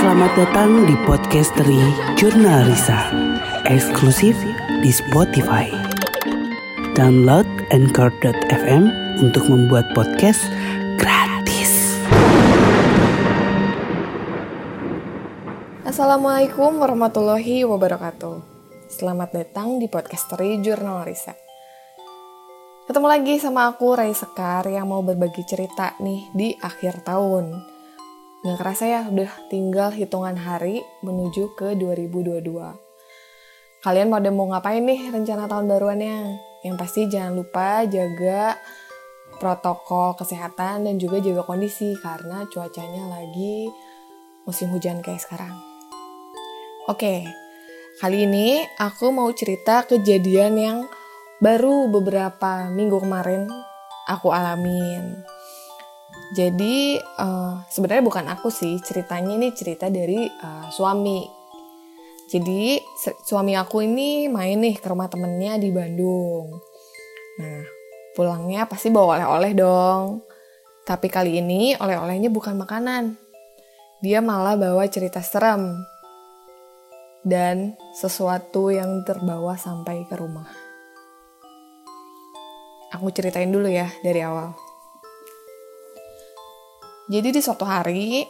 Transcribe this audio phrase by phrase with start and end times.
[0.00, 1.76] Selamat datang di Podcastery
[2.16, 3.12] Jurnal Risa.
[3.68, 4.32] Eksklusif
[4.80, 5.68] di Spotify.
[6.96, 8.88] Download Anchor.fm
[9.20, 10.40] untuk membuat podcast
[10.96, 12.00] gratis.
[15.84, 18.40] Assalamualaikum warahmatullahi wabarakatuh.
[18.88, 21.36] Selamat datang di Podcastery Jurnal Risa.
[22.88, 27.69] Ketemu lagi sama aku Rai Sekar yang mau berbagi cerita nih di akhir tahun.
[28.40, 32.40] Nggak kerasa ya udah tinggal hitungan hari menuju ke 2022.
[33.84, 36.40] Kalian pada mau ngapain nih rencana tahun baruannya?
[36.64, 38.56] Yang pasti jangan lupa jaga
[39.36, 43.68] protokol kesehatan dan juga jaga kondisi karena cuacanya lagi
[44.48, 45.52] musim hujan kayak sekarang.
[46.88, 47.28] Oke,
[48.00, 50.78] kali ini aku mau cerita kejadian yang
[51.44, 53.52] baru beberapa minggu kemarin
[54.08, 55.29] aku alamin.
[56.30, 61.26] Jadi uh, sebenarnya bukan aku sih ceritanya ini cerita dari uh, suami.
[62.30, 62.78] Jadi
[63.26, 66.54] suami aku ini main nih ke rumah temennya di Bandung.
[67.42, 67.66] Nah
[68.14, 70.22] pulangnya pasti bawa oleh-oleh dong.
[70.86, 73.18] Tapi kali ini oleh-olehnya bukan makanan.
[73.98, 75.82] Dia malah bawa cerita serem
[77.26, 80.46] dan sesuatu yang terbawa sampai ke rumah.
[82.94, 84.69] Aku ceritain dulu ya dari awal.
[87.10, 88.22] Jadi di suatu hari,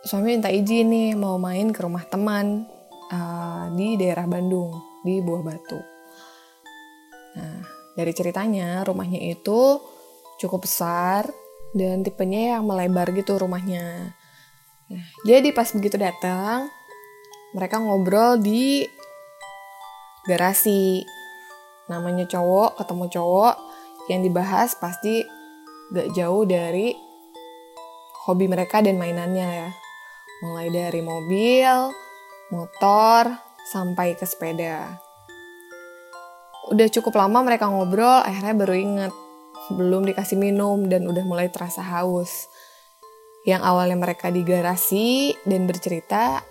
[0.00, 2.64] suami minta izin nih mau main ke rumah teman
[3.12, 4.72] uh, di daerah Bandung,
[5.04, 5.76] di Buah Batu.
[7.36, 7.60] Nah,
[7.92, 9.76] dari ceritanya rumahnya itu
[10.40, 11.28] cukup besar
[11.76, 14.16] dan tipenya yang melebar gitu rumahnya.
[14.88, 16.72] Nah, jadi pas begitu datang,
[17.52, 18.88] mereka ngobrol di
[20.24, 21.04] garasi
[21.92, 23.54] namanya cowok ketemu cowok
[24.08, 25.20] yang dibahas pasti
[25.92, 27.11] gak jauh dari
[28.26, 29.70] hobi mereka dan mainannya ya.
[30.42, 31.70] Mulai dari mobil
[32.52, 33.32] motor
[33.66, 34.98] sampai ke sepeda.
[36.70, 39.14] Udah cukup lama mereka ngobrol akhirnya baru inget
[39.70, 42.50] belum dikasih minum dan udah mulai terasa haus.
[43.42, 46.42] Yang awalnya mereka di garasi dan bercerita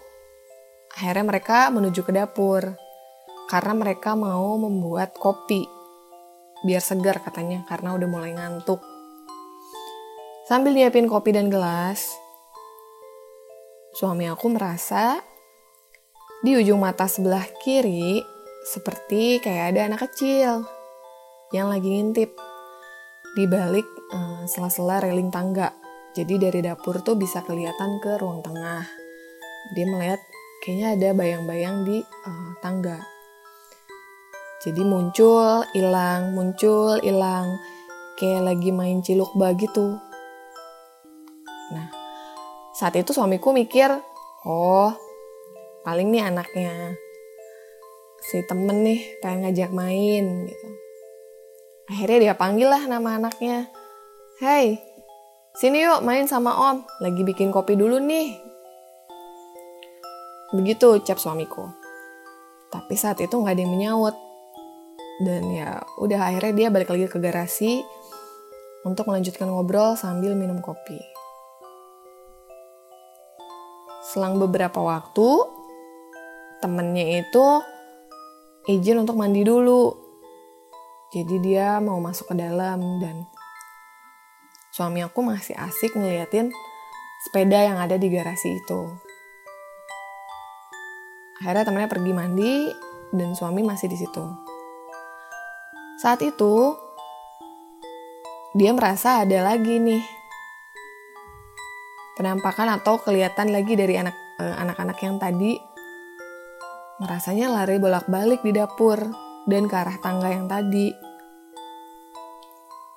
[0.91, 2.75] akhirnya mereka menuju ke dapur.
[3.47, 5.67] Karena mereka mau membuat kopi.
[6.63, 8.90] Biar segar katanya karena udah mulai ngantuk.
[10.51, 12.11] Sambil nyiapin kopi dan gelas,
[13.95, 15.23] suami aku merasa
[16.43, 18.19] di ujung mata sebelah kiri
[18.67, 20.67] seperti kayak ada anak kecil
[21.55, 22.35] yang lagi ngintip
[23.31, 25.71] di balik uh, sela-sela reling tangga.
[26.11, 28.83] Jadi dari dapur tuh bisa kelihatan ke ruang tengah.
[29.71, 30.19] Dia melihat
[30.67, 32.99] kayaknya ada bayang-bayang di uh, tangga.
[34.59, 37.55] Jadi muncul, hilang, muncul, hilang.
[38.19, 40.10] Kayak lagi main ciluk begitu.
[41.71, 41.87] Nah,
[42.75, 43.89] saat itu suamiku mikir,
[44.47, 44.91] oh,
[45.87, 46.95] paling nih anaknya.
[48.21, 50.67] Si temen nih pengen ngajak main gitu.
[51.89, 53.67] Akhirnya dia panggil lah nama anaknya.
[54.39, 54.77] Hei,
[55.57, 56.85] sini yuk main sama om.
[57.01, 58.37] Lagi bikin kopi dulu nih.
[60.53, 61.67] Begitu ucap suamiku.
[62.71, 64.15] Tapi saat itu nggak ada yang menyaut
[65.21, 67.85] dan ya udah akhirnya dia balik lagi ke garasi
[68.81, 71.10] untuk melanjutkan ngobrol sambil minum kopi.
[74.01, 75.29] Selang beberapa waktu,
[76.57, 77.47] temennya itu
[78.65, 79.93] izin untuk mandi dulu.
[81.13, 83.29] Jadi dia mau masuk ke dalam dan
[84.73, 86.49] suami aku masih asik ngeliatin
[87.29, 88.81] sepeda yang ada di garasi itu.
[91.41, 92.53] Akhirnya temennya pergi mandi
[93.13, 94.25] dan suami masih di situ.
[96.01, 96.73] Saat itu,
[98.57, 100.20] dia merasa ada lagi nih
[102.15, 105.55] penampakan atau kelihatan lagi dari anak eh, anak-anak yang tadi
[107.01, 108.99] merasanya lari bolak-balik di dapur
[109.49, 110.93] dan ke arah tangga yang tadi.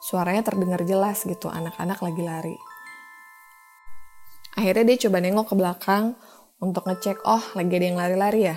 [0.05, 2.57] Suaranya terdengar jelas gitu, anak-anak lagi lari.
[4.61, 6.05] Akhirnya dia coba nengok ke belakang
[6.61, 8.57] untuk ngecek, oh lagi ada yang lari-lari ya.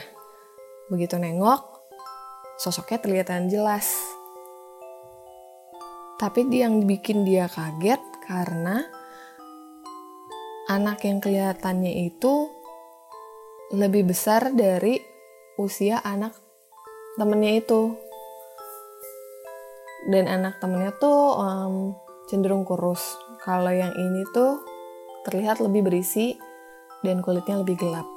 [0.92, 1.64] Begitu nengok,
[2.60, 4.18] sosoknya terlihat jelas
[6.18, 8.82] tapi yang bikin dia kaget karena
[10.68, 12.52] anak yang kelihatannya itu
[13.72, 15.00] lebih besar dari
[15.60, 16.36] usia anak
[17.16, 17.96] temennya itu.
[20.08, 21.76] Dan anak temennya tuh um,
[22.32, 23.04] cenderung kurus.
[23.44, 24.64] Kalau yang ini tuh
[25.28, 26.36] terlihat lebih berisi
[27.04, 28.08] dan kulitnya lebih gelap.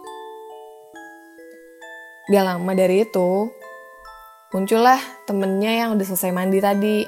[2.31, 3.50] Gak lama dari itu,
[4.55, 6.99] muncullah temennya yang udah selesai mandi tadi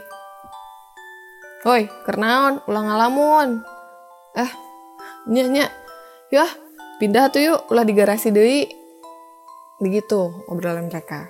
[1.62, 3.62] Woi, kernaon, ulang ngalamun.
[4.34, 4.50] Eh,
[5.30, 5.70] nyak nyak,
[6.34, 6.46] ya,
[6.98, 7.60] pindah tuh yuk.
[7.70, 8.66] Ulah di garasi deh
[9.82, 11.26] begitu obrolan mereka.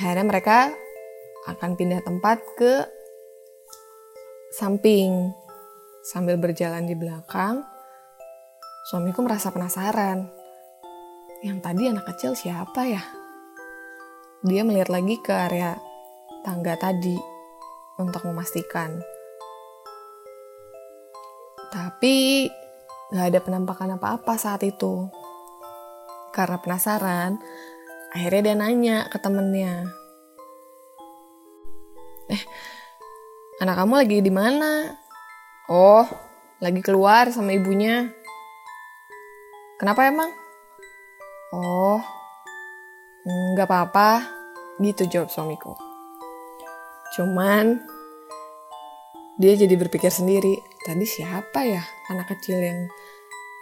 [0.00, 0.72] Akhirnya mereka
[1.46, 2.72] akan pindah tempat ke
[4.56, 5.30] samping.
[6.04, 7.64] Sambil berjalan di belakang.
[8.90, 10.28] Suamiku merasa penasaran.
[11.40, 13.00] Yang tadi anak kecil siapa ya?
[14.44, 15.80] Dia melihat lagi ke area
[16.44, 17.16] tangga tadi
[17.96, 19.00] untuk memastikan
[21.74, 22.46] tapi
[23.10, 25.10] gak ada penampakan apa-apa saat itu.
[26.30, 27.42] Karena penasaran,
[28.14, 29.90] akhirnya dia nanya ke temennya.
[32.30, 32.42] Eh,
[33.58, 34.94] anak kamu lagi di mana?
[35.66, 36.06] Oh,
[36.62, 38.06] lagi keluar sama ibunya.
[39.82, 40.30] Kenapa emang?
[41.50, 41.98] Oh,
[43.26, 44.10] nggak apa-apa.
[44.78, 45.74] Gitu jawab suamiku.
[47.14, 47.93] Cuman
[49.34, 50.54] dia jadi berpikir sendiri,
[50.86, 52.86] tadi siapa ya anak kecil yang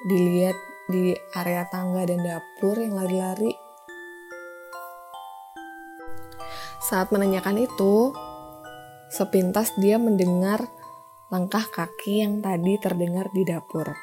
[0.05, 0.57] dilihat
[0.93, 3.57] di area tangga dan dapur yang lari-lari?
[6.85, 8.13] Saat menanyakan itu,
[9.09, 10.61] sepintas dia mendengar
[11.33, 13.97] langkah kaki yang tadi terdengar di dapur.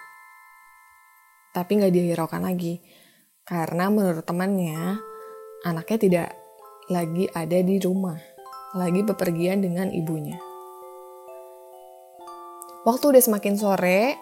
[1.53, 2.81] Tapi nggak dihiraukan lagi,
[3.45, 4.97] karena menurut temannya,
[5.69, 6.29] anaknya tidak
[6.89, 8.17] lagi ada di rumah,
[8.73, 10.48] lagi bepergian dengan ibunya.
[12.87, 14.15] Waktu udah semakin sore,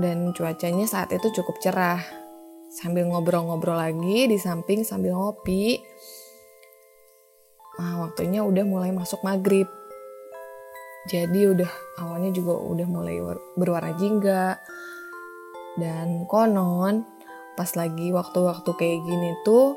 [0.00, 2.00] dan cuacanya saat itu cukup cerah.
[2.70, 5.82] Sambil ngobrol-ngobrol lagi di samping sambil ngopi,
[7.76, 9.66] nah, waktunya udah mulai masuk maghrib.
[11.10, 11.70] Jadi udah
[12.00, 13.20] awalnya juga udah mulai
[13.58, 14.56] berwarna jingga.
[15.76, 17.04] Dan konon
[17.58, 19.76] pas lagi waktu-waktu kayak gini tuh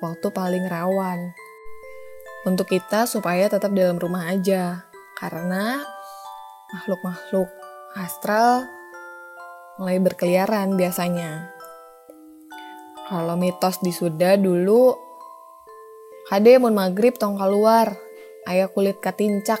[0.00, 1.36] waktu paling rawan
[2.48, 4.86] untuk kita supaya tetap dalam rumah aja.
[5.18, 5.82] Karena
[6.74, 7.50] makhluk-makhluk
[7.98, 8.66] astral
[9.80, 11.50] mulai berkeliaran biasanya.
[13.10, 14.94] Kalau mitos di Sunda dulu,
[16.30, 17.90] kade mun maghrib tong keluar,
[18.46, 19.58] ayah kulit katincak.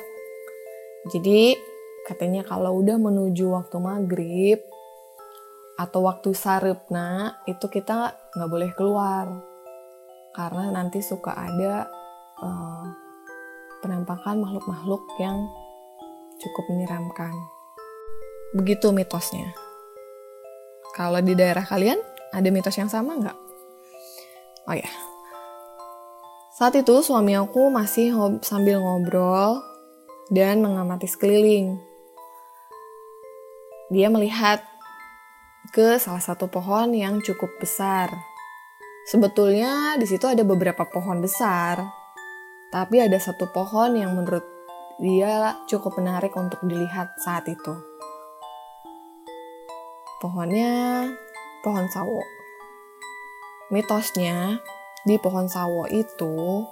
[1.10, 1.58] Jadi
[2.06, 4.60] katanya kalau udah menuju waktu maghrib
[5.80, 9.26] atau waktu sarupna itu kita nggak boleh keluar
[10.36, 11.88] karena nanti suka ada
[12.44, 12.84] uh,
[13.80, 15.48] penampakan makhluk-makhluk yang
[16.40, 17.32] cukup menyeramkan.
[18.56, 19.54] Begitu mitosnya.
[20.96, 22.00] Kalau di daerah kalian,
[22.34, 23.38] ada mitos yang sama nggak?
[24.66, 24.90] Oh ya,
[26.60, 28.12] saat itu suami aku masih
[28.44, 29.64] sambil ngobrol
[30.28, 31.80] dan mengamati sekeliling.
[33.88, 34.60] Dia melihat
[35.72, 38.12] ke salah satu pohon yang cukup besar.
[39.08, 41.80] Sebetulnya di situ ada beberapa pohon besar,
[42.68, 44.44] tapi ada satu pohon yang menurut
[45.00, 47.72] dia cukup menarik untuk dilihat saat itu.
[50.20, 51.08] Pohonnya
[51.64, 52.20] pohon sawo.
[53.72, 54.60] Mitosnya
[55.08, 56.68] di pohon sawo itu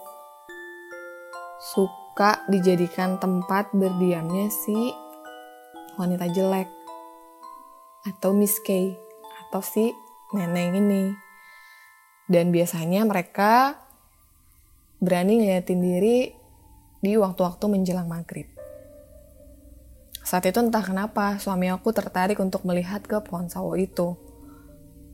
[1.57, 4.93] suka dijadikan tempat berdiamnya si
[5.97, 6.69] wanita jelek
[8.05, 8.93] atau Miss K
[9.49, 9.97] atau si
[10.37, 11.17] neneng ini.
[12.29, 13.81] Dan biasanya mereka
[15.01, 16.38] berani ngeliatin diri
[16.99, 18.51] di waktu-waktu menjelang maghrib.
[20.29, 24.13] Saat itu entah kenapa suami aku tertarik untuk melihat ke pohon sawo itu.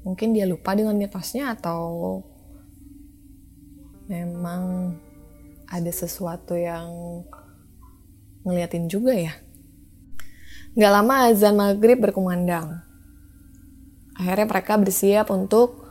[0.02, 2.18] Mungkin dia lupa dengan mitosnya atau
[4.10, 4.92] memang
[5.70, 6.90] ada sesuatu yang
[8.42, 9.32] ngeliatin juga ya.
[10.74, 12.82] Gak lama azan maghrib berkumandang.
[14.18, 15.86] Akhirnya mereka bersiap untuk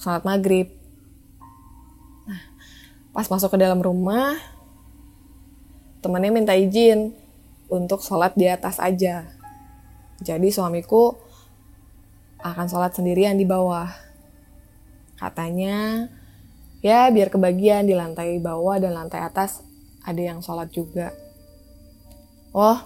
[0.00, 0.72] sholat maghrib.
[2.24, 2.42] Nah,
[3.12, 4.55] pas masuk ke dalam rumah,
[6.06, 7.10] temannya minta izin
[7.66, 9.26] untuk sholat di atas aja.
[10.22, 11.18] Jadi suamiku
[12.38, 13.90] akan sholat sendirian di bawah.
[15.18, 16.06] Katanya,
[16.78, 19.66] ya biar kebagian di lantai bawah dan lantai atas
[20.06, 21.10] ada yang sholat juga.
[22.54, 22.78] Oh,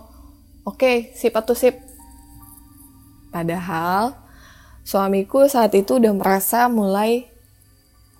[0.64, 1.76] oke, okay, sip atau sip.
[3.28, 4.16] Padahal
[4.80, 7.28] suamiku saat itu udah merasa mulai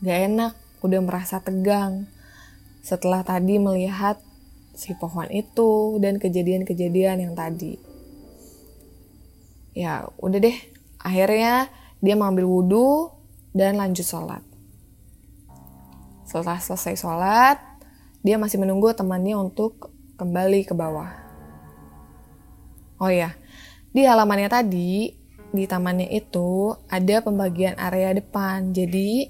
[0.05, 0.53] gak enak,
[0.85, 2.05] udah merasa tegang.
[2.85, 4.21] Setelah tadi melihat
[4.81, 7.77] si pohon itu dan kejadian-kejadian yang tadi.
[9.77, 10.57] Ya udah deh,
[10.97, 11.69] akhirnya
[12.01, 13.13] dia mengambil wudhu
[13.53, 14.41] dan lanjut sholat.
[16.25, 17.61] Setelah selesai sholat,
[18.25, 21.13] dia masih menunggu temannya untuk kembali ke bawah.
[22.97, 23.37] Oh ya,
[23.93, 25.13] di halamannya tadi,
[25.53, 28.73] di tamannya itu ada pembagian area depan.
[28.73, 29.29] Jadi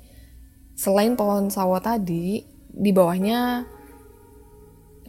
[0.78, 3.66] selain pohon sawo tadi, di bawahnya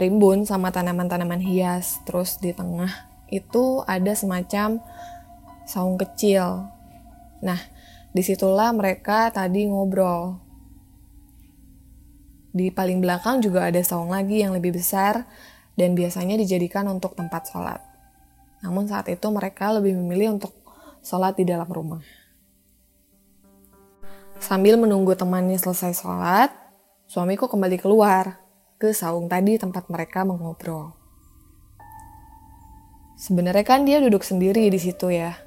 [0.01, 2.01] rimbun sama tanaman-tanaman hias.
[2.09, 2.89] Terus di tengah
[3.29, 4.81] itu ada semacam
[5.69, 6.65] saung kecil.
[7.45, 7.61] Nah,
[8.09, 10.41] di situlah mereka tadi ngobrol.
[12.51, 15.23] Di paling belakang juga ada saung lagi yang lebih besar
[15.79, 17.79] dan biasanya dijadikan untuk tempat sholat.
[18.59, 20.51] Namun saat itu mereka lebih memilih untuk
[20.99, 22.03] sholat di dalam rumah.
[24.41, 26.51] Sambil menunggu temannya selesai sholat,
[27.07, 28.40] suamiku kembali keluar
[28.81, 30.97] ke saung tadi tempat mereka mengobrol.
[33.21, 35.37] Sebenarnya kan dia duduk sendiri di situ ya.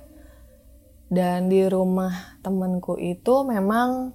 [1.11, 4.15] Dan di rumah temanku itu memang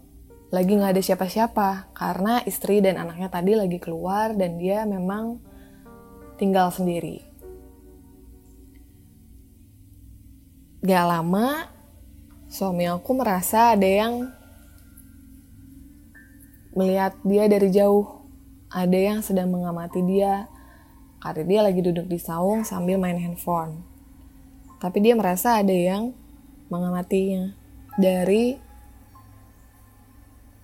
[0.55, 5.43] lagi nggak ada siapa-siapa karena istri dan anaknya tadi lagi keluar dan dia memang
[6.39, 7.19] tinggal sendiri.
[10.79, 11.67] Gak lama,
[12.47, 14.31] suami aku merasa ada yang
[16.71, 18.18] melihat dia dari jauh.
[18.69, 20.45] Ada yang sedang mengamati dia
[21.19, 23.81] karena dia lagi duduk di saung sambil main handphone.
[24.79, 26.15] Tapi dia merasa ada yang
[26.71, 27.51] mengamatinya
[27.99, 28.55] dari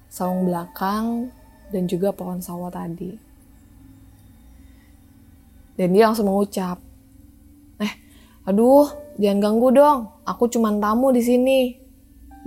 [0.08, 1.28] saung belakang,
[1.76, 3.20] dan juga pohon sawah tadi.
[5.76, 6.80] Dan dia langsung mengucap,
[7.84, 7.94] "Eh,
[8.48, 8.88] aduh,
[9.20, 10.00] jangan ganggu dong.
[10.24, 11.76] Aku cuma tamu di sini."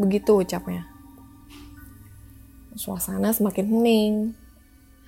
[0.00, 0.88] Begitu ucapnya.
[2.72, 4.14] Suasana semakin hening.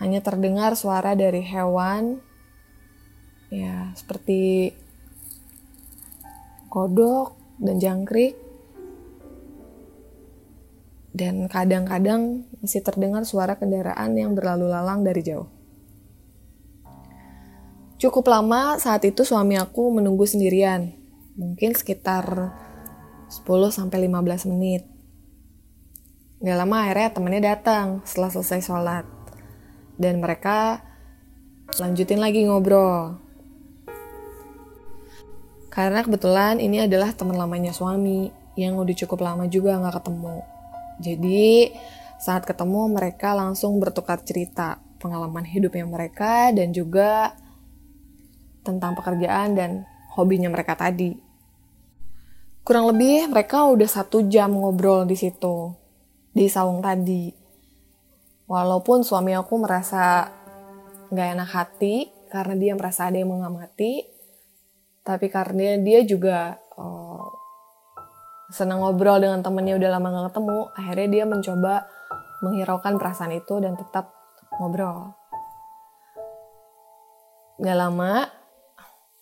[0.01, 2.19] Hanya terdengar suara dari hewan
[3.51, 4.73] ya seperti
[6.71, 8.39] kodok dan jangkrik
[11.11, 15.51] dan kadang-kadang masih terdengar suara kendaraan yang berlalu lalang dari jauh.
[18.01, 20.97] Cukup lama saat itu suami aku menunggu sendirian,
[21.37, 22.57] mungkin sekitar
[23.29, 24.89] 10-15 menit.
[26.41, 29.20] Gak lama akhirnya temennya datang setelah selesai sholat.
[30.01, 30.81] Dan mereka
[31.77, 33.21] lanjutin lagi ngobrol.
[35.69, 40.37] Karena kebetulan ini adalah teman lamanya suami yang udah cukup lama juga gak ketemu.
[41.01, 41.71] Jadi
[42.21, 47.33] saat ketemu mereka langsung bertukar cerita pengalaman hidupnya mereka dan juga
[48.61, 49.71] tentang pekerjaan dan
[50.13, 51.17] hobinya mereka tadi.
[52.61, 55.73] Kurang lebih mereka udah satu jam ngobrol di situ,
[56.37, 57.40] di saung tadi.
[58.51, 60.27] Walaupun suami aku merasa
[61.15, 64.03] gak enak hati karena dia merasa ada yang mengamati,
[65.07, 67.31] tapi karena dia juga uh,
[68.51, 71.75] senang ngobrol dengan temennya udah lama gak ketemu, akhirnya dia mencoba
[72.43, 74.11] menghiraukan perasaan itu dan tetap
[74.59, 75.15] ngobrol.
[77.63, 78.27] Gak lama,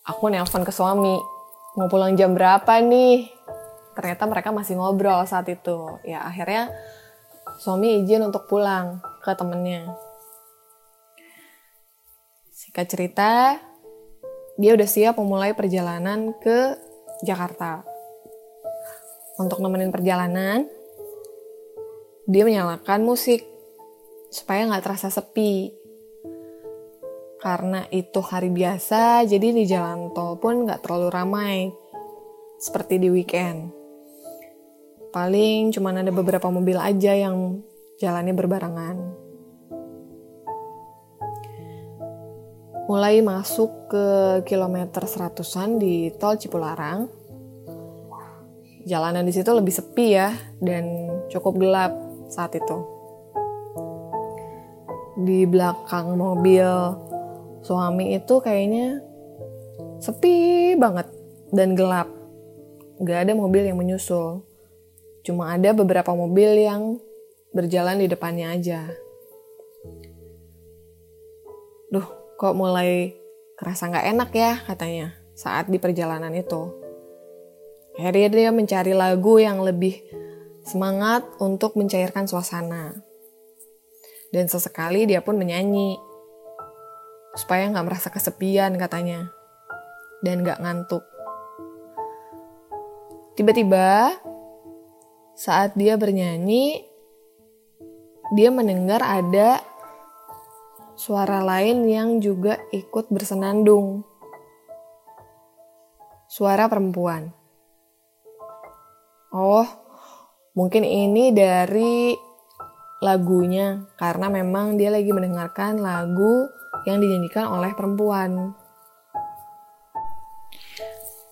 [0.08, 1.20] aku nelpon ke suami,
[1.76, 3.28] mau pulang jam berapa nih?
[3.92, 6.00] Ternyata mereka masih ngobrol saat itu.
[6.08, 6.72] Ya akhirnya
[7.60, 9.92] suami izin untuk pulang ke temennya.
[12.54, 13.32] Singkat cerita,
[14.58, 16.74] dia udah siap memulai perjalanan ke
[17.22, 17.98] Jakarta
[19.38, 20.66] untuk nemenin perjalanan,
[22.26, 23.46] dia menyalakan musik
[24.34, 25.70] supaya nggak terasa sepi.
[27.38, 31.70] Karena itu hari biasa, jadi di jalan tol pun nggak terlalu ramai,
[32.58, 33.70] seperti di weekend.
[35.14, 37.62] Paling cuma ada beberapa mobil aja yang
[37.98, 38.96] jalannya berbarengan.
[42.88, 44.06] Mulai masuk ke
[44.48, 47.10] kilometer seratusan di tol Cipularang,
[48.88, 51.92] jalanan di situ lebih sepi ya dan cukup gelap
[52.32, 52.78] saat itu.
[55.18, 56.64] Di belakang mobil
[57.60, 59.02] suami itu kayaknya
[60.00, 61.10] sepi banget
[61.52, 62.08] dan gelap.
[63.04, 64.46] Gak ada mobil yang menyusul.
[65.26, 66.96] Cuma ada beberapa mobil yang
[67.52, 68.88] berjalan di depannya aja.
[71.88, 73.16] Duh, kok mulai
[73.58, 76.74] kerasa gak enak ya katanya saat di perjalanan itu.
[77.98, 79.98] Akhirnya dia mencari lagu yang lebih
[80.66, 82.94] semangat untuk mencairkan suasana.
[84.28, 85.98] Dan sesekali dia pun menyanyi.
[87.34, 89.30] Supaya nggak merasa kesepian katanya.
[90.22, 91.02] Dan nggak ngantuk.
[93.38, 94.18] Tiba-tiba
[95.38, 96.87] saat dia bernyanyi,
[98.28, 99.64] dia mendengar ada
[100.98, 104.04] suara lain yang juga ikut bersenandung.
[106.28, 107.32] Suara perempuan.
[109.32, 109.64] Oh,
[110.52, 112.12] mungkin ini dari
[112.98, 116.50] lagunya karena memang dia lagi mendengarkan lagu
[116.84, 118.52] yang dinyanyikan oleh perempuan.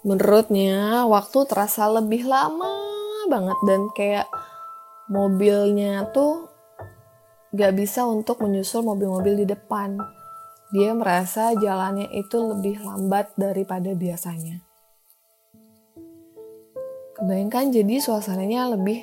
[0.06, 2.70] Menurutnya waktu terasa lebih lama
[3.26, 4.28] banget dan kayak
[5.10, 6.55] mobilnya tuh
[7.56, 9.96] gak bisa untuk menyusul mobil-mobil di depan.
[10.76, 14.60] Dia merasa jalannya itu lebih lambat daripada biasanya.
[17.16, 19.00] Kebayangkan jadi suasananya lebih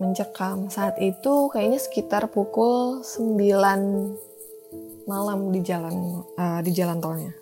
[0.00, 0.72] mencekam.
[0.72, 7.36] Saat itu kayaknya sekitar pukul 9 malam di jalan uh, di jalan tolnya.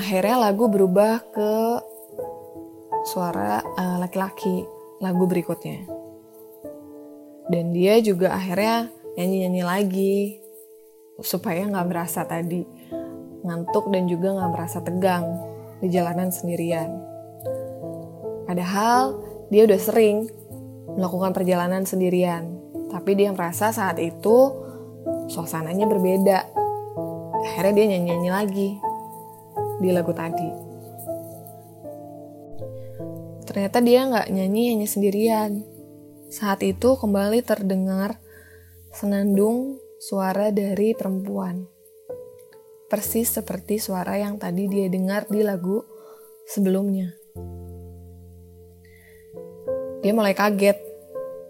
[0.00, 1.52] Akhirnya lagu berubah ke
[3.04, 4.64] suara uh, laki-laki
[5.04, 6.03] lagu berikutnya.
[7.48, 10.16] Dan dia juga akhirnya nyanyi-nyanyi lagi
[11.20, 12.66] supaya nggak merasa tadi
[13.44, 15.24] ngantuk dan juga nggak merasa tegang
[15.84, 16.90] di jalanan sendirian.
[18.48, 19.20] Padahal
[19.52, 20.26] dia udah sering
[20.96, 22.56] melakukan perjalanan sendirian,
[22.88, 24.52] tapi dia merasa saat itu
[25.28, 26.38] suasananya berbeda.
[27.44, 28.70] Akhirnya dia nyanyi-nyanyi lagi
[29.84, 30.50] di lagu tadi.
[33.44, 35.73] Ternyata dia nggak nyanyi hanya sendirian.
[36.34, 38.18] Saat itu kembali terdengar
[38.90, 41.62] senandung suara dari perempuan.
[42.90, 45.86] Persis seperti suara yang tadi dia dengar di lagu
[46.42, 47.14] sebelumnya.
[50.02, 50.74] Dia mulai kaget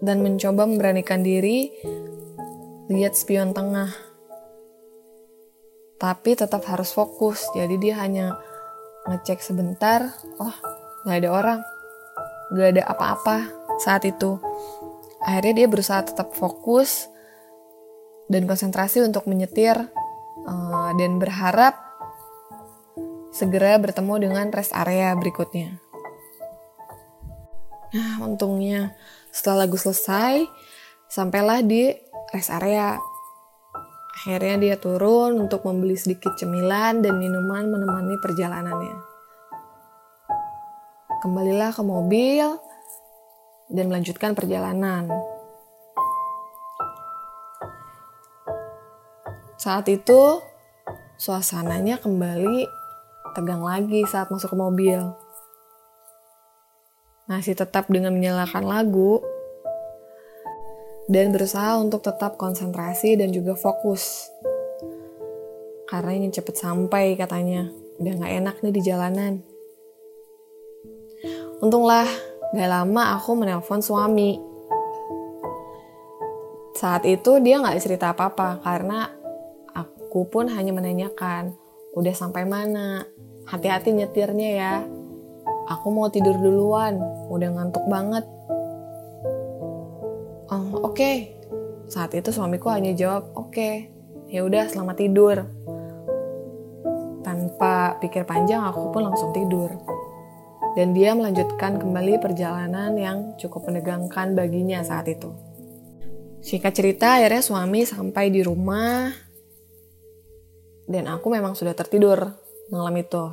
[0.05, 1.73] dan mencoba memberanikan diri
[2.85, 3.89] lihat spion tengah.
[5.97, 8.37] Tapi tetap harus fokus, jadi dia hanya
[9.09, 10.53] ngecek sebentar, oh
[11.09, 11.59] nggak ada orang,
[12.53, 14.39] nggak ada apa-apa saat itu.
[15.25, 17.09] Akhirnya dia berusaha tetap fokus
[18.29, 19.77] dan konsentrasi untuk menyetir
[20.45, 21.77] uh, dan berharap
[23.35, 25.81] segera bertemu dengan rest area berikutnya.
[27.95, 28.95] Nah, untungnya
[29.31, 30.47] setelah lagu selesai,
[31.11, 31.91] sampailah di
[32.31, 32.99] rest area.
[34.15, 38.97] Akhirnya dia turun untuk membeli sedikit cemilan dan minuman menemani perjalanannya.
[41.19, 42.47] Kembalilah ke mobil
[43.71, 45.09] dan melanjutkan perjalanan.
[49.57, 50.43] Saat itu,
[51.17, 52.67] suasananya kembali
[53.33, 55.01] tegang lagi saat masuk ke mobil
[57.25, 59.17] masih tetap dengan menyalakan lagu
[61.09, 64.29] dan berusaha untuk tetap konsentrasi dan juga fokus.
[65.85, 67.69] Karena ingin cepet sampai katanya,
[68.01, 69.33] udah gak enak nih di jalanan.
[71.61, 72.09] Untunglah,
[72.55, 74.39] gak lama aku menelpon suami.
[76.79, 79.11] Saat itu dia gak cerita apa-apa karena
[79.75, 81.51] aku pun hanya menanyakan,
[81.91, 83.03] udah sampai mana,
[83.45, 84.73] hati-hati nyetirnya ya,
[85.65, 88.21] Aku mau tidur duluan, udah ngantuk banget.
[90.53, 90.93] Oh, oke.
[90.93, 91.15] Okay.
[91.89, 93.49] Saat itu suamiku hanya jawab, oke.
[93.49, 93.89] Okay.
[94.29, 95.41] Ya udah, selamat tidur.
[97.25, 99.73] Tanpa pikir panjang, aku pun langsung tidur.
[100.75, 105.31] Dan dia melanjutkan kembali perjalanan yang cukup menegangkan baginya saat itu.
[106.43, 109.09] Singkat cerita, akhirnya suami sampai di rumah
[110.85, 112.37] dan aku memang sudah tertidur
[112.69, 113.23] malam itu.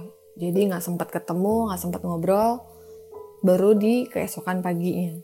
[0.40, 2.64] Jadi nggak sempat ketemu, nggak sempat ngobrol,
[3.44, 5.20] baru di keesokan paginya.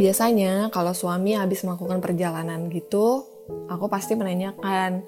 [0.00, 3.22] Biasanya kalau suami habis melakukan perjalanan gitu,
[3.70, 5.06] aku pasti menanyakan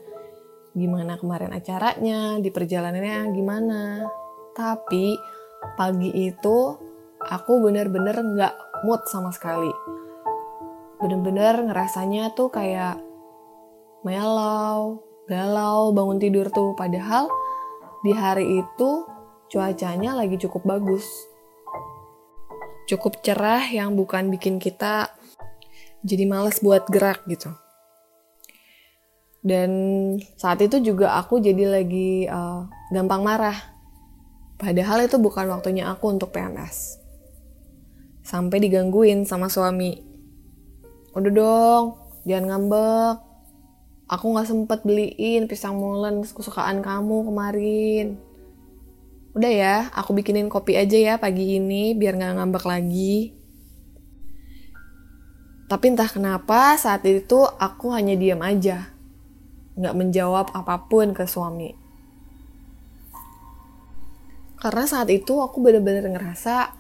[0.74, 4.04] gimana kemarin acaranya, di perjalanannya gimana.
[4.52, 5.14] Tapi
[5.78, 6.58] pagi itu
[7.22, 9.70] aku bener-bener nggak mood sama sekali.
[10.98, 12.98] Bener-bener ngerasanya tuh kayak
[14.04, 17.32] mellow, galau bangun tidur tuh padahal
[18.04, 19.08] di hari itu
[19.48, 21.08] cuacanya lagi cukup bagus
[22.84, 25.08] cukup cerah yang bukan bikin kita
[26.04, 27.48] jadi males buat gerak gitu
[29.44, 29.70] dan
[30.40, 33.59] saat itu juga aku jadi lagi uh, gampang marah
[34.57, 36.98] padahal itu bukan waktunya aku untuk PMS
[38.24, 40.00] sampai digangguin sama suami
[41.12, 41.85] udah dong
[42.24, 43.35] jangan ngambek
[44.04, 48.20] Aku gak sempet beliin pisang molen kesukaan kamu kemarin.
[49.33, 53.33] Udah ya, aku bikinin kopi aja ya pagi ini biar gak ngambek lagi.
[55.66, 58.93] Tapi entah kenapa saat itu aku hanya diam aja.
[59.74, 61.74] Gak menjawab apa pun ke suami.
[64.58, 66.72] Karena saat itu aku bener-bener ngerasa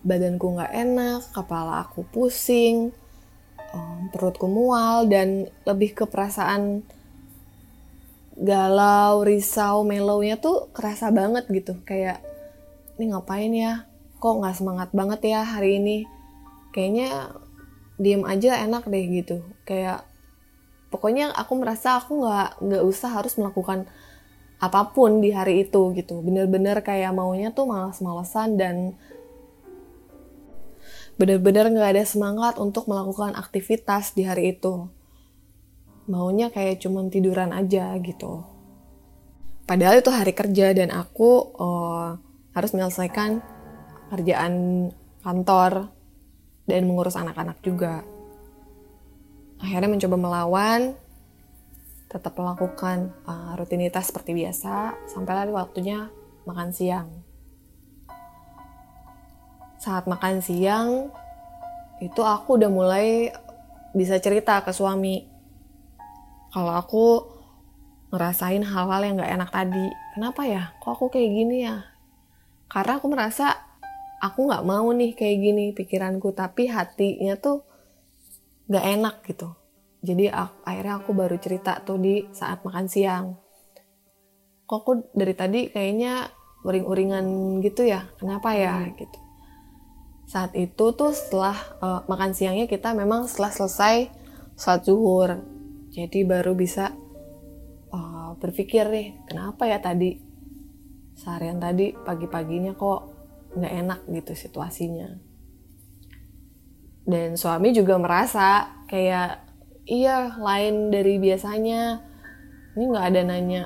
[0.00, 2.94] badanku gak enak, kepala aku pusing,
[3.74, 6.82] um, perutku mual dan lebih ke perasaan
[8.40, 11.76] galau, risau, melownya tuh kerasa banget gitu.
[11.84, 12.24] Kayak
[12.96, 13.84] ini ngapain ya?
[14.20, 15.98] Kok nggak semangat banget ya hari ini?
[16.72, 17.36] Kayaknya
[18.00, 19.44] diem aja enak deh gitu.
[19.68, 20.08] Kayak
[20.90, 23.86] pokoknya aku merasa aku nggak nggak usah harus melakukan
[24.60, 26.20] apa pun di hari itu gitu.
[26.20, 28.92] Bener-bener kayak maunya tuh malas-malesan dan
[31.16, 34.90] benar-benar nggak ada semangat untuk melakukan aktivitas di hari itu.
[36.10, 38.44] Maunya kayak cuman tiduran aja gitu.
[39.70, 42.18] padahal itu hari kerja dan aku uh,
[42.50, 43.38] harus menyelesaikan
[44.10, 44.54] kerjaan
[45.22, 45.94] kantor
[46.66, 48.02] dan mengurus anak-anak juga.
[49.60, 50.96] Akhirnya mencoba melawan,
[52.08, 56.08] tetap melakukan uh, rutinitas seperti biasa, sampai lalu waktunya
[56.48, 57.08] makan siang.
[59.76, 61.12] Saat makan siang,
[62.00, 63.28] itu aku udah mulai
[63.92, 65.28] bisa cerita ke suami.
[66.50, 67.06] Kalau aku
[68.10, 69.86] ngerasain hal-hal yang gak enak tadi.
[70.18, 70.74] Kenapa ya?
[70.82, 71.86] Kok aku kayak gini ya?
[72.66, 73.54] Karena aku merasa
[74.18, 76.34] aku gak mau nih kayak gini pikiranku.
[76.34, 77.69] Tapi hatinya tuh
[78.70, 79.50] gak enak gitu.
[80.00, 83.36] Jadi aku, akhirnya aku baru cerita tuh di saat makan siang.
[84.64, 86.30] Kok aku dari tadi kayaknya
[86.64, 88.08] uring-uringan gitu ya?
[88.16, 88.80] Kenapa ya?
[88.80, 88.96] Hmm.
[88.96, 89.18] Gitu.
[90.30, 94.08] Saat itu tuh setelah uh, makan siangnya kita memang setelah selesai
[94.54, 95.30] sholat zuhur.
[95.90, 96.94] Jadi baru bisa
[97.90, 100.22] uh, berpikir nih, kenapa ya tadi
[101.18, 103.00] seharian tadi pagi-paginya kok
[103.58, 105.29] nggak enak gitu situasinya.
[107.04, 109.40] Dan suami juga merasa kayak
[109.88, 112.02] iya lain dari biasanya.
[112.76, 113.62] Ini nggak ada nanya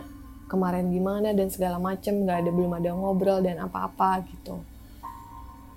[0.48, 4.60] kemarin gimana dan segala macem nggak ada belum ada ngobrol dan apa-apa gitu.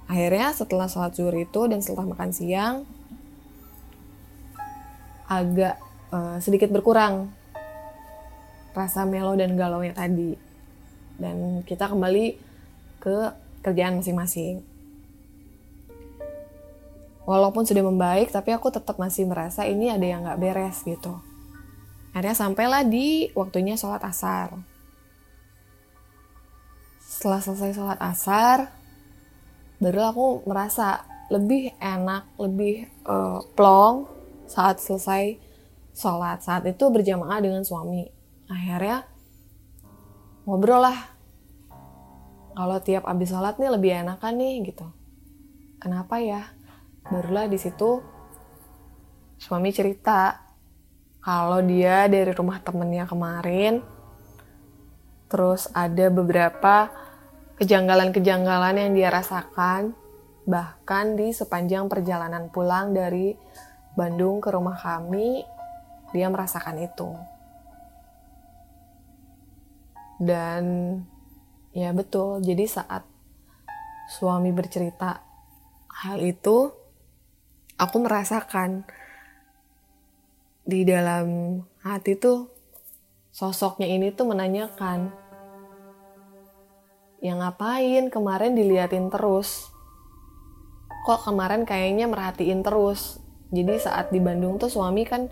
[0.08, 2.76] Akhirnya setelah sholat zuhur itu dan setelah makan siang
[5.28, 5.76] agak
[6.16, 7.28] uh, sedikit berkurang
[8.72, 10.38] rasa melo dan galau nya tadi.
[11.18, 12.38] Dan kita kembali
[13.02, 13.18] ke
[13.66, 14.64] kerjaan masing-masing
[17.28, 21.20] walaupun sudah membaik tapi aku tetap masih merasa ini ada yang nggak beres gitu.
[22.16, 24.56] Akhirnya sampailah di waktunya sholat asar.
[27.04, 28.72] Setelah selesai sholat asar
[29.78, 34.08] baru aku merasa lebih enak lebih uh, plong
[34.48, 35.36] saat selesai
[35.92, 36.42] sholat.
[36.42, 38.08] Saat itu berjamaah dengan suami.
[38.48, 39.04] Akhirnya
[40.48, 41.20] ngobrol lah.
[42.58, 44.88] Kalau tiap abis sholat nih lebih enakan nih gitu.
[45.78, 46.57] Kenapa ya
[47.08, 48.04] barulah di situ
[49.38, 50.44] suami cerita
[51.24, 53.84] kalau dia dari rumah temennya kemarin
[55.28, 56.92] terus ada beberapa
[57.60, 59.92] kejanggalan-kejanggalan yang dia rasakan
[60.48, 63.36] bahkan di sepanjang perjalanan pulang dari
[63.98, 65.44] Bandung ke rumah kami
[66.16, 67.10] dia merasakan itu.
[70.18, 70.64] Dan
[71.76, 73.04] ya betul jadi saat
[74.08, 75.20] suami bercerita
[75.92, 76.72] hal itu
[77.78, 78.84] aku merasakan
[80.68, 82.50] di dalam hati tuh
[83.32, 85.14] sosoknya ini tuh menanyakan
[87.22, 88.14] yang ngapain?
[88.14, 89.70] Kemarin diliatin terus.
[91.06, 93.22] Kok kemarin kayaknya merhatiin terus?
[93.50, 95.32] Jadi saat di Bandung tuh suami kan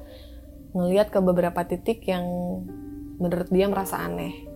[0.71, 2.25] ngeliat ke beberapa titik yang
[3.19, 4.47] menurut dia merasa aneh.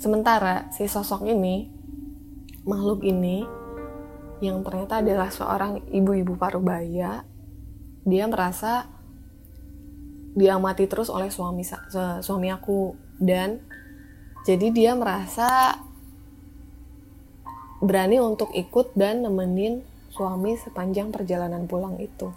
[0.00, 1.68] Sementara si sosok ini
[2.64, 3.44] makhluk ini
[4.40, 7.28] yang ternyata adalah seorang ibu-ibu parubaya
[8.04, 8.88] dia merasa
[10.32, 11.62] diamati terus oleh suami
[12.24, 12.96] suami aku.
[13.20, 13.60] Dan
[14.48, 15.76] jadi dia merasa
[17.84, 22.32] berani untuk ikut dan nemenin suami sepanjang perjalanan pulang itu.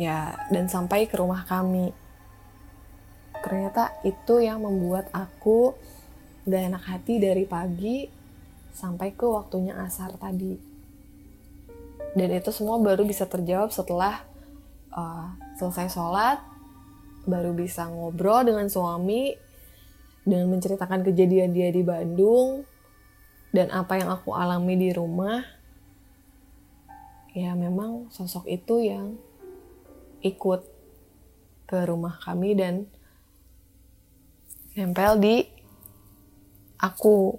[0.00, 1.94] Ya dan sampai ke rumah kami.
[3.40, 5.72] Ternyata itu yang membuat aku
[6.44, 8.19] udah enak hati dari pagi
[8.74, 10.58] sampai ke waktunya asar tadi.
[12.14, 14.26] Dan itu semua baru bisa terjawab setelah
[14.90, 16.42] uh, selesai sholat,
[17.28, 19.36] baru bisa ngobrol dengan suami
[20.26, 22.66] dan menceritakan kejadian dia di Bandung
[23.54, 25.42] dan apa yang aku alami di rumah.
[27.30, 29.14] Ya memang sosok itu yang
[30.20, 30.66] ikut
[31.70, 32.90] ke rumah kami dan
[34.74, 35.46] nempel di
[36.82, 37.38] aku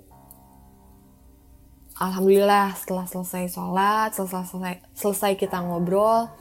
[2.01, 6.33] alhamdulillah setelah selesai sholat, setelah selesai, selesai kita ngobrol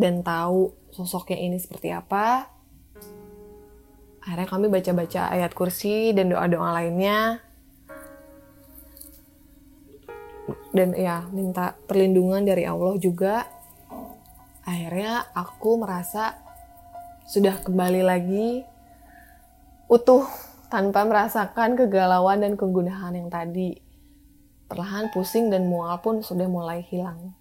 [0.00, 2.48] dan tahu sosoknya ini seperti apa,
[4.24, 7.44] akhirnya kami baca-baca ayat kursi dan doa-doa lainnya.
[10.72, 13.48] Dan ya, minta perlindungan dari Allah juga.
[14.66, 16.36] Akhirnya aku merasa
[17.24, 18.60] sudah kembali lagi
[19.88, 20.26] utuh
[20.68, 23.85] tanpa merasakan kegalauan dan kegundahan yang tadi
[24.66, 27.34] Perlahan pusing dan mual pun sudah mulai hilang.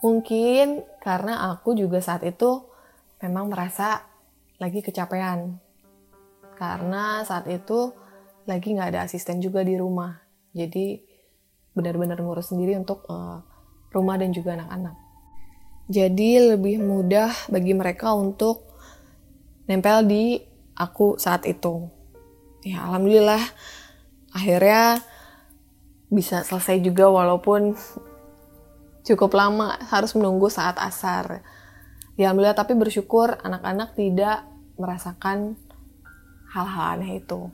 [0.00, 2.64] Mungkin karena aku juga saat itu
[3.20, 4.06] memang merasa
[4.56, 5.60] lagi kecapean.
[6.56, 7.92] Karena saat itu
[8.48, 10.16] lagi nggak ada asisten juga di rumah.
[10.56, 11.00] Jadi
[11.76, 13.44] benar-benar ngurus sendiri untuk uh,
[13.92, 14.96] rumah dan juga anak-anak.
[15.90, 18.62] Jadi lebih mudah bagi mereka untuk
[19.66, 20.38] nempel di
[20.78, 21.90] aku saat itu.
[22.62, 23.42] Ya alhamdulillah
[24.30, 25.02] akhirnya
[26.10, 27.78] bisa selesai juga walaupun
[29.06, 31.42] cukup lama harus menunggu saat asar.
[32.18, 34.44] Ya alhamdulillah tapi bersyukur anak-anak tidak
[34.76, 35.56] merasakan
[36.50, 37.48] hal-hal aneh itu.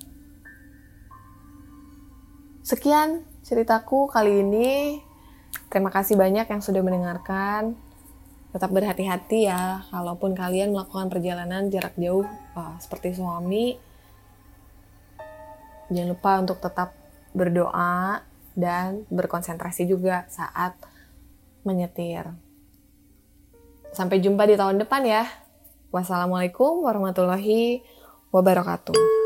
[2.67, 4.99] Sekian ceritaku kali ini.
[5.71, 7.79] Terima kasih banyak yang sudah mendengarkan.
[8.51, 13.79] Tetap berhati-hati ya, kalaupun kalian melakukan perjalanan jarak jauh uh, seperti suami.
[15.91, 16.95] Jangan lupa untuk tetap
[17.37, 18.25] berdoa
[18.57, 20.75] dan berkonsentrasi juga saat
[21.63, 22.33] menyetir.
[23.93, 25.25] Sampai jumpa di tahun depan ya.
[25.93, 27.85] Wassalamualaikum warahmatullahi
[28.33, 29.26] wabarakatuh.